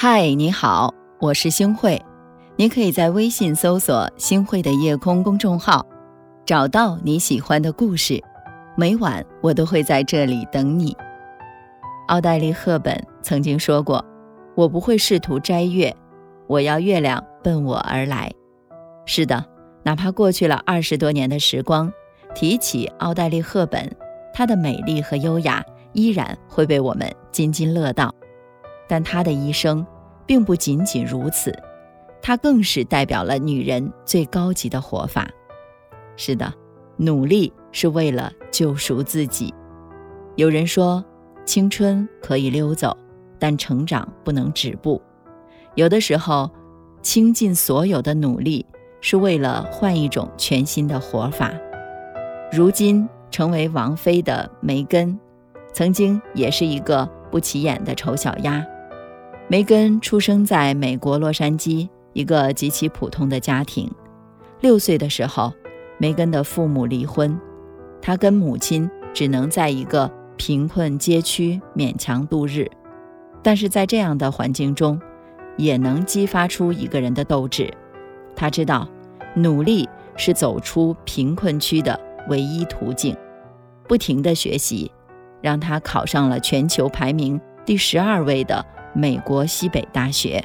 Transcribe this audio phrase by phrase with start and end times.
[0.00, 2.00] 嗨，你好，我是星慧。
[2.54, 5.84] 你可以在微信搜索“星慧的夜空”公众号，
[6.46, 8.22] 找到你喜欢的故事。
[8.76, 10.96] 每晚我都会在这里等你。
[12.06, 14.04] 奥黛丽·赫本曾经说过
[14.54, 15.92] ：“我不会试图摘月，
[16.46, 18.30] 我要月亮奔我而来。”
[19.04, 19.44] 是的，
[19.82, 21.92] 哪怕过去了二十多年的时光，
[22.36, 23.90] 提起奥黛丽·赫本，
[24.32, 25.60] 她的美丽和优雅
[25.92, 28.14] 依然会被我们津津乐道。
[28.88, 29.86] 但她的一生
[30.26, 31.56] 并不仅仅如此，
[32.20, 35.28] 她更是代表了女人最高级的活法。
[36.16, 36.52] 是的，
[36.96, 39.54] 努力是为了救赎自己。
[40.34, 41.04] 有人说，
[41.44, 42.96] 青春可以溜走，
[43.38, 45.00] 但成长不能止步。
[45.74, 46.50] 有的时候，
[47.02, 48.66] 倾尽所有的努力
[49.00, 51.52] 是为了换一种全新的活法。
[52.50, 55.18] 如今成为王妃的梅根，
[55.72, 58.66] 曾经也是一个不起眼的丑小鸭。
[59.50, 63.90] 梅根出生在美国洛杉矶一个极其普通的家庭。
[64.60, 65.50] 六岁的时候，
[65.96, 67.40] 梅根的父母离婚，
[68.02, 72.70] 她跟母亲只能在一个贫困街区勉强度日。
[73.42, 75.00] 但是在这样的环境中，
[75.56, 77.72] 也能激发出一个人的斗志。
[78.36, 78.86] 他知道，
[79.34, 83.16] 努力是走出贫困区的唯一途径。
[83.84, 84.92] 不停的学习，
[85.40, 88.62] 让他考上了全球排名第十二位的。
[88.98, 90.44] 美国西北大学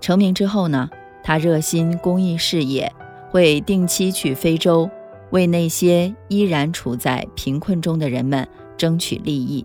[0.00, 0.90] 成名之后呢，
[1.22, 2.92] 他热心公益事业，
[3.30, 4.90] 会定期去非洲，
[5.30, 9.64] 为那些依然处在贫困中的人们争取利益。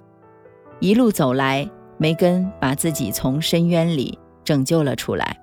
[0.79, 5.35] 一路走来，梅根把自己从深渊里拯救了出来。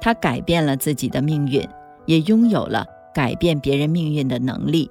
[0.00, 1.68] 他改变了自己的命运，
[2.06, 4.88] 也拥有了改变别人命运的能力。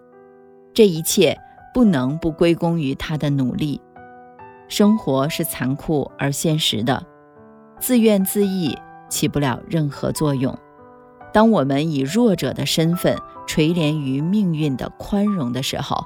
[0.73, 1.37] 这一切
[1.73, 3.79] 不能不归功于他的努力。
[4.73, 7.05] 生活是残酷而现实的，
[7.79, 8.75] 自怨自艾
[9.07, 10.57] 起不了任何作用。
[11.31, 13.15] 当我们以弱者的身份
[13.45, 16.03] 垂怜于命运的宽容的时候，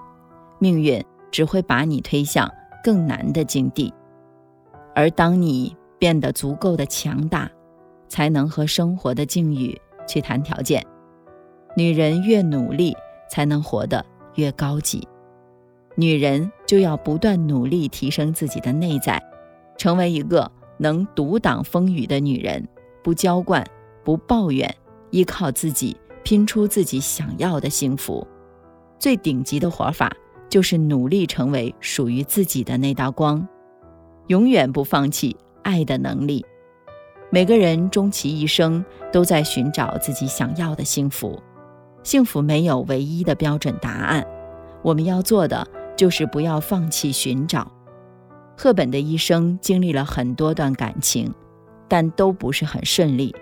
[0.59, 2.51] 命运只会把你推向
[2.83, 3.93] 更难的境地。
[4.93, 7.49] 而当你变得足够的强大，
[8.09, 10.85] 才能和生活的境遇去谈条件。
[11.77, 12.93] 女人越努力，
[13.29, 14.05] 才能活得
[14.35, 15.07] 越高级。
[15.99, 19.19] 女人就要不断努力提升自己的内在，
[19.79, 22.63] 成为一个能独挡风雨的女人，
[23.03, 23.65] 不娇惯，
[24.03, 24.71] 不抱怨，
[25.09, 28.25] 依靠自己拼出自己想要的幸福。
[28.99, 30.15] 最顶级的活法
[30.47, 33.47] 就是努力成为属于自己的那道光，
[34.27, 36.45] 永远不放弃爱的能力。
[37.31, 41.41] 每个人终其一生都在寻找自己想要的幸福，
[42.03, 44.23] 幸福没有唯一的标准答案，
[44.83, 45.67] 我们要做的。
[45.97, 47.69] 就是不要放弃寻找。
[48.55, 51.33] 赫本的一生经历了很多段感情，
[51.87, 53.35] 但都不是很顺利。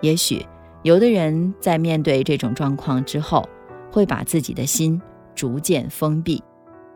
[0.00, 0.44] 也许
[0.82, 3.48] 有的人在面对这种状况之后，
[3.90, 5.00] 会把自己的心
[5.34, 6.42] 逐渐封闭，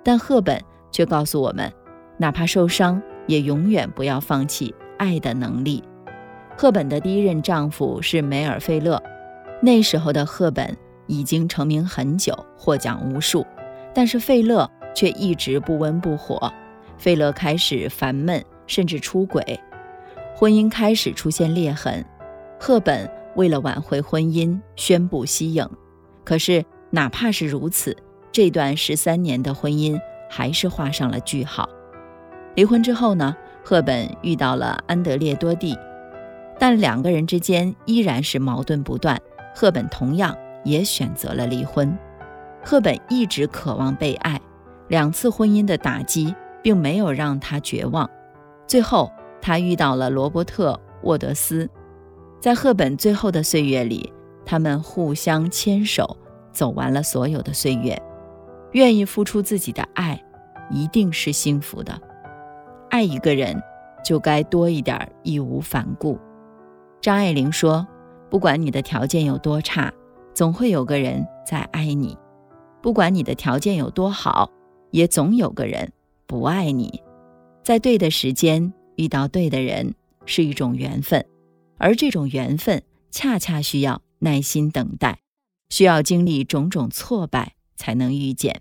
[0.03, 0.61] 但赫本
[0.91, 1.73] 却告诉我们，
[2.17, 5.83] 哪怕受伤，也永远不要放弃爱的能力。
[6.57, 9.03] 赫本的第一任丈夫是梅尔费勒，
[9.61, 10.77] 那时候的赫本
[11.09, 13.45] 已经成名很久，获奖无数，
[13.93, 14.71] 但是费勒。
[14.95, 16.53] 却一直不温不火，
[16.97, 19.61] 费勒开始烦闷，甚至出轨，
[20.35, 22.05] 婚姻开始出现裂痕。
[22.59, 25.69] 赫本为了挽回婚姻，宣布息影。
[26.25, 27.97] 可是哪怕是如此，
[28.33, 30.01] 这段十三年的婚姻
[30.31, 31.69] 还是画上了句号。
[32.55, 35.77] 离婚之后呢，赫本遇到了安德烈多蒂，
[36.59, 39.21] 但两个人之间依然是矛盾不断。
[39.55, 41.97] 赫本同样也选择了离婚。
[42.65, 44.41] 赫本一直渴望被爱。
[44.95, 46.33] 两次婚姻的打击
[46.63, 48.09] 并没有让他绝望，
[48.65, 49.11] 最后
[49.43, 50.73] 他遇到了罗伯特·
[51.03, 51.69] 沃德斯，
[52.41, 54.13] 在赫本最后的岁月里，
[54.47, 56.17] 他们互相牵手
[56.53, 58.01] 走完了所有的岁月。
[58.71, 60.23] 愿意付出自己的爱，
[60.71, 62.01] 一定是幸福的。
[62.89, 63.61] 爱一个人，
[64.05, 66.17] 就该多一点义无反顾。
[67.01, 67.85] 张爱玲说
[68.31, 69.93] ：“不管你的条件有多差，
[70.35, 72.17] 总会有个人在爱你；
[72.81, 74.49] 不管你的条件有多好。”
[74.95, 75.93] 也总有个人
[76.25, 77.03] 不爱你，
[77.65, 79.93] 在对的时间遇到对的人
[80.25, 81.27] 是一种缘分，
[81.79, 82.81] 而这种缘分
[83.11, 85.19] 恰恰需要耐心等待，
[85.69, 88.61] 需要经历种种挫败才能遇见。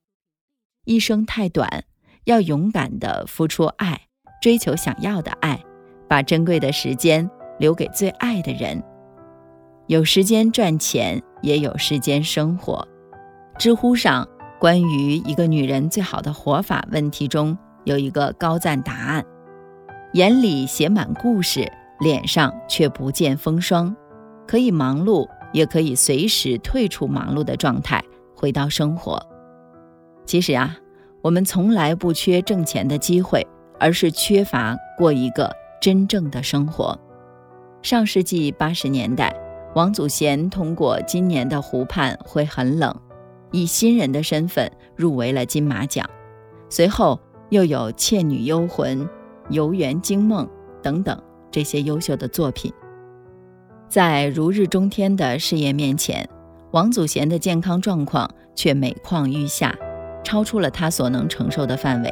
[0.85, 1.83] 一生太短，
[2.23, 4.07] 要勇敢地付出爱，
[4.41, 5.63] 追求想要的爱，
[6.09, 8.83] 把珍贵的时间留给最爱的人。
[9.85, 12.87] 有时间赚钱，也有时间生活。
[13.59, 14.27] 知乎上。
[14.63, 19.25] 关于一个女人最好的活法问题中有一个高赞答案：
[20.13, 21.69] 眼里写满故事，
[21.99, 23.93] 脸上却不见风霜，
[24.47, 28.01] 可以忙碌，也可以随时退出忙碌的状态，
[28.33, 29.21] 回到生活。
[30.25, 30.77] 其实啊，
[31.21, 33.45] 我们从来不缺挣钱的机会，
[33.81, 36.97] 而是缺乏过一个真正的生活。
[37.81, 39.35] 上世纪八十年代，
[39.75, 42.95] 王祖贤通过今年的湖畔会很冷，
[43.53, 46.05] 以新人的身份入围了金马奖。
[46.67, 47.17] 随后
[47.49, 48.99] 又有《倩女幽魂》
[49.49, 50.45] 《游园惊梦》
[50.81, 51.17] 等等
[51.49, 52.73] 这些优秀的作品。
[53.87, 56.27] 在如日中天的事业面前，
[56.71, 59.73] 王祖贤的健康状况却每况愈下。
[60.25, 62.09] 超出了他所能承受的范围。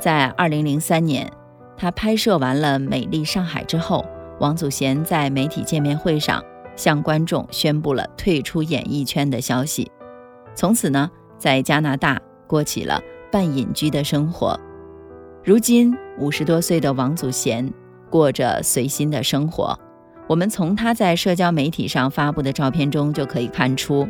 [0.00, 1.30] 在二零零三年，
[1.76, 4.04] 他拍摄完了《美丽上海》之后，
[4.40, 6.42] 王祖贤在媒体见面会上
[6.74, 9.88] 向观众宣布了退出演艺圈的消息。
[10.58, 11.08] 从此呢，
[11.38, 13.00] 在加拿大过起了
[13.30, 14.58] 半隐居的生活。
[15.44, 17.72] 如今五十多岁的王祖贤
[18.10, 19.78] 过着随心的生活。
[20.26, 24.08] 我们从他在社交媒体上发布的照片中就可以看出，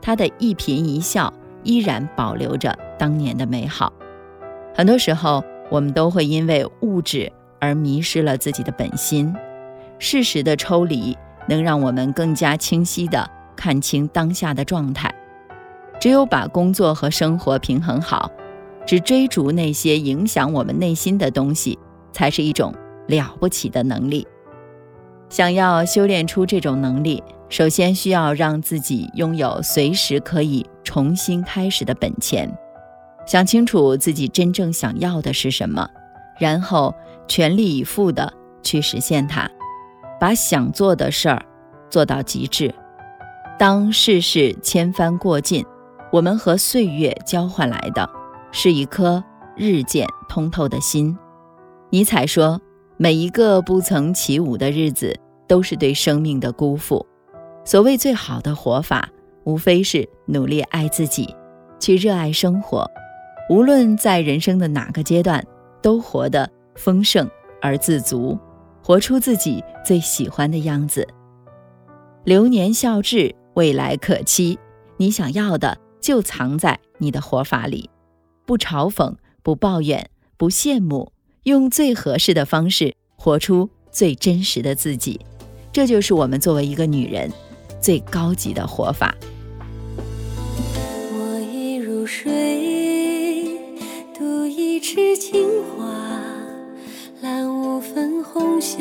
[0.00, 1.32] 他的一颦一笑。
[1.64, 3.92] 依然保留着当年的美好。
[4.72, 9.34] 很多时候，我们都会因为物质而迷失了自己的本心。
[9.98, 15.12] 适时的抽离，能让我们更加清晰地看清当下的状态。
[16.00, 18.32] 只有把工作和生活平衡好，
[18.86, 21.78] 只追逐那些影响我们内心的东西，
[22.12, 22.74] 才是一种
[23.06, 24.26] 了不起的能力。
[25.28, 30.66] 想要修炼出这种能力，首先需要让自己拥有随时可以。
[30.82, 32.52] 重新开始的本钱，
[33.24, 35.88] 想清楚自己真正想要的是什么，
[36.36, 36.92] 然后
[37.28, 39.48] 全力以赴的去实现它，
[40.18, 41.44] 把想做的事儿
[41.88, 42.74] 做到极致。
[43.56, 45.64] 当世事千帆过尽，
[46.12, 48.08] 我们和岁月交换来的
[48.52, 49.22] 是一颗
[49.56, 51.16] 日渐通透的心。
[51.90, 52.60] 尼采说
[52.98, 57.06] ：“每一个不曾起舞的日子，都是对生命的辜负。”
[57.64, 59.08] 所谓最好的活法。
[59.44, 61.34] 无非是努力爱自己，
[61.80, 62.88] 去热爱生活，
[63.48, 65.42] 无论在人生的哪个阶段，
[65.80, 67.28] 都活得丰盛
[67.62, 68.38] 而自足，
[68.84, 71.08] 活出自己最喜欢的样子。
[72.24, 74.58] 流年笑至，未来可期。
[74.98, 77.90] 你想要的就藏在你的活法里，
[78.46, 81.12] 不嘲讽，不抱怨，不羡慕，
[81.44, 85.20] 用最合适的方式活出最真实的自己。
[85.72, 87.30] 这就是我们作为一个女人
[87.80, 89.14] 最高级的活法。
[91.12, 93.58] 我一入水，
[94.18, 95.86] 渡一池青花，
[97.20, 98.78] 蓝雾粉红霞，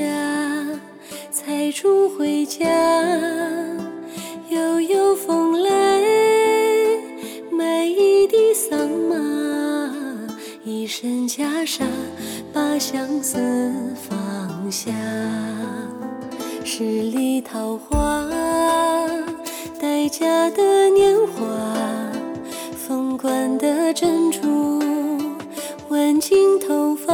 [1.30, 2.66] 采竹回家。
[4.50, 5.79] 悠悠风来，
[11.30, 11.84] 袈裟，
[12.52, 13.38] 把相思
[13.94, 14.92] 放下。
[16.66, 18.28] 十里桃花，
[19.80, 21.46] 待嫁的年华。
[22.76, 24.82] 凤冠的珍珠，
[25.90, 27.14] 挽进头发，